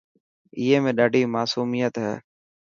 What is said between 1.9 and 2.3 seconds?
هي.